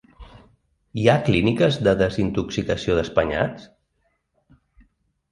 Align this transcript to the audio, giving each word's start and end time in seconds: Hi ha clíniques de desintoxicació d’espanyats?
Hi 1.01 1.03
ha 1.11 1.17
clíniques 1.27 1.75
de 1.87 1.93
desintoxicació 1.99 2.95
d’espanyats? 2.99 3.69